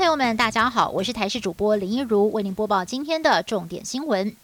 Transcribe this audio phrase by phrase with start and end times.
[0.00, 4.34] 朋友们，大家好，我是台视主播林一如，为您播报今天的重点新闻。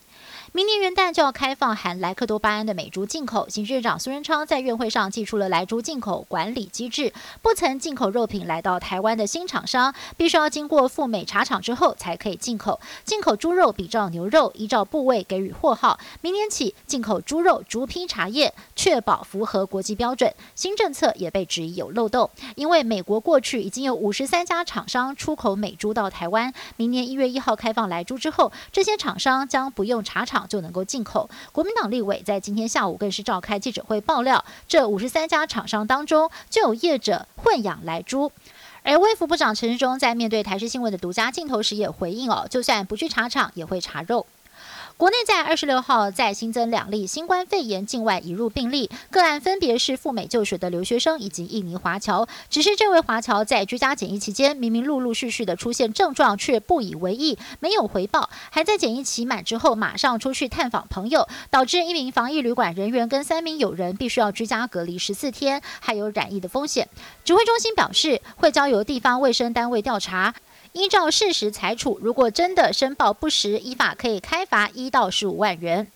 [0.53, 12.81] 明年元旦就要开放含莱克多巴胺的美猪进口，行政长苏贞昌在院会上寄出了莱猪进口管理机制，不曾进口肉品来到台湾的新厂商，必须要经过赴美查厂之后才可以进口。
[13.04, 15.99] 进口猪肉比照牛肉，依照部位给予货号。
[16.20, 20.33] 明年起进口猪肉逐批查验，确保符合国际标准。
[20.55, 30.35] 新政策也被质疑有漏洞，因为美国过去已经有五十三家厂商出口美猪到台湾，明年一月一号开放莱猪之后，这些厂商将不用查厂。
[30.48, 31.30] 就能够进口。
[31.52, 38.32] 国民党立委在今天下午更是召开记者会爆料，这五十三家厂商当中就有业者混养来猪。
[38.82, 44.27] 而卫福部长陈时中在面对台视新闻的独家镜头时也回应哦，就算不去查厂，也会查肉。
[44.98, 52.27] 国内在二十六号再新增两例新冠肺炎境外移入病例，个案分别是赴美就学的留学生以及印尼华侨。
[52.48, 66.89] 只是这位华侨在居家检疫期间，明明陆陆续续的出现症状，却不以为意，没有回报，还在检疫期满之后马上出去探访朋友，导致一名防疫旅馆人员跟三名友人必须要居家隔离十四天，还有染疫的风险。
[67.22, 70.34] 指挥中心表示，会交由地方卫生单位调查。
[70.77, 75.91] 依照事实裁处，如果真的申报不实，依法可以开罚一到十五万元。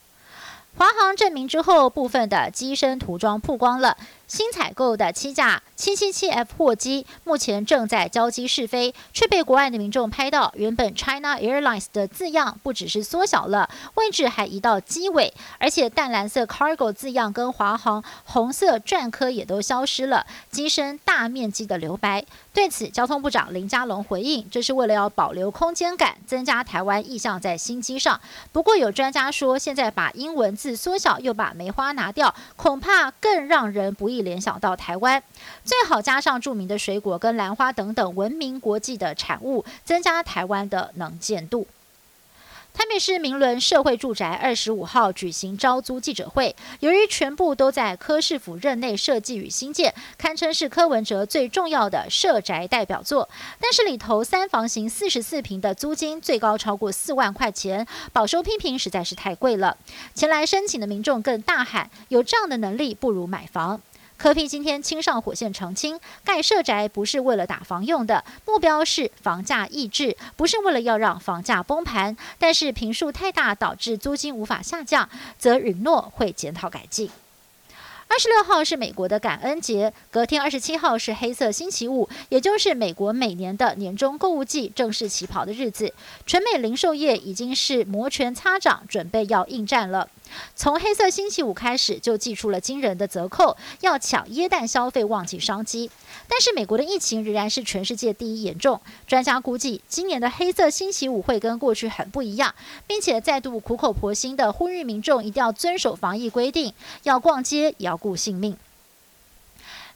[0.78, 3.98] 华航证明之后，部分的机身涂装曝光了。
[4.30, 22.24] 新采购的七架 777F 货机目前正在交机试飞，却被国外的民众拍到，原本 China Airlines 的字样不只是缩小了，位置还移到机尾，而且淡蓝色 Cargo 字样跟华航红色篆刻也都消失了，机身大面积的留白。
[22.52, 28.20] 对此，交通部长林佳龙回应，这是为了要保留空间感，增加台湾意向在新机上。
[28.52, 34.19] 不过有专家说，现在把英文字缩小，又把梅花拿掉，恐怕更让人不易。
[34.22, 35.22] 联想到台湾，
[35.64, 41.66] 最好加上著名的水果跟兰花等等闻名国际的产物，增加台湾的能见度。
[42.72, 53.28] 台北市明伦社会住宅二十五号举行招租记者会，由于全部都在柯市府任内设计与新建，堪称是柯文哲最重要的社宅代表作。
[53.60, 59.76] 但是里头三房型四十四平的租金最高超过四万块钱，饱受批评实在是太贵了。
[60.14, 63.80] 前来申请的民众更大喊：有这样的能力，不如买房。
[64.20, 72.14] 柯批今天亲上火线澄清，盖社宅不是为了打房用的，目标是房价抑制，不是为了要让房价崩盘。
[72.38, 75.08] 但是平数太大，导致租金无法下降，
[75.38, 77.10] 则允诺会检讨改进。
[78.08, 85.94] 二十六号是美国的感恩节，隔天二十七号是黑色星期五，也就是美国每年的年终购物季正式起跑的日子。
[86.26, 90.06] 全美零售业已经是摩拳擦掌，准备要应战了。
[90.54, 95.90] 从黑色星期五开始就寄出了惊人的折扣，要抢椰蛋消费旺季商机。
[96.28, 102.54] 但是美国的疫情仍然是全世界第一严重，专家估计今年的黑色星期五会跟过去很不一样，
[102.86, 108.56] 并且再度苦口婆心的呼吁民众一定要遵守防疫规定，要逛街也要顾性命。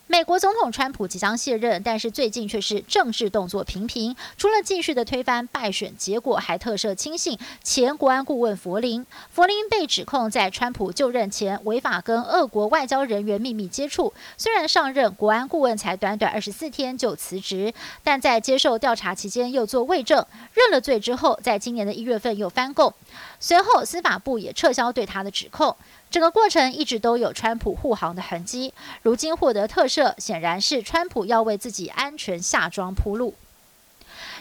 [0.06, 4.14] 美国总统川普即将卸任，但是最近却是政治动作频频。
[4.36, 9.04] 除了继续的推翻败选结果，还特赦亲信前国安顾问弗林。
[9.30, 14.12] 弗林被指控在川普就任前违法跟俄国外交人员秘密接触。
[14.36, 17.72] 虽然上任国安顾问才短短二十四天就辞职，
[18.02, 22.92] 但在接受调查期间又做伪证，认了罪之后，在今年的一月份又翻供。
[23.40, 25.74] 随后司法部也撤销对他的指控。
[26.14, 33.34] 整个过程一直都有川普护航的痕迹，如今获得特赦，显然是川普要为自己安全下装铺路。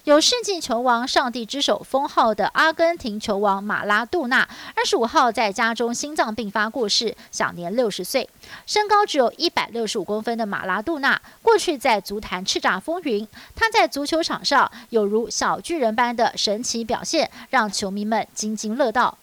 [0.04, 8.30] 有世纪球王、上帝之手封号的阿根廷球王马拉杜纳，二十五号在家中心脏病发过世，享年六十岁。
[8.68, 19.18] 身高只有一百六十五公分的马拉杜纳，过去在足坛叱咤风云，他在足球场上有如小巨人般的神奇表现，让球迷们津津乐道。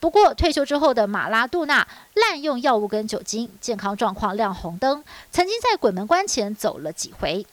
[0.00, 5.02] 不过，退休之后的马拉杜纳滥用药物跟酒精，健康状况亮红灯，
[5.32, 7.44] 曾经在鬼门关前走了几回。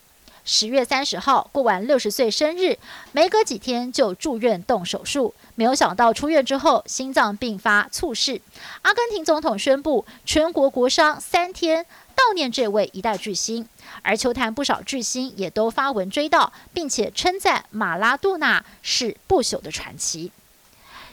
[0.48, 2.78] 十月三十号过完六十岁生日，
[3.14, 8.40] 没隔几天就住院动手术，没有想到出院之后心脏病发猝逝。
[8.84, 13.68] 阿根廷总统宣布全国国殇三天，悼念这位一代巨星。
[14.04, 20.32] 而球坛不少巨星也都发文追悼，并且称赞马拉杜纳是不朽的传奇。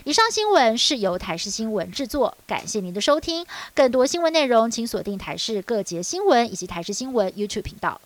[0.05, 3.45] 以上新闻是由台视新闻制作，感谢您的收听。
[3.73, 8.01] 更多新闻内容，请锁定台视各节新闻以及台视新闻 YouTube 频道。